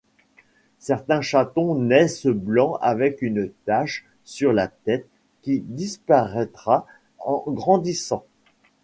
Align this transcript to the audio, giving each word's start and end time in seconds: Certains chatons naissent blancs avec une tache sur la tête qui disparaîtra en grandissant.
Certains 0.79 1.21
chatons 1.21 1.75
naissent 1.75 2.25
blancs 2.25 2.79
avec 2.81 3.21
une 3.21 3.51
tache 3.65 4.03
sur 4.23 4.51
la 4.51 4.67
tête 4.67 5.07
qui 5.43 5.59
disparaîtra 5.59 6.87
en 7.19 7.43
grandissant. 7.49 8.25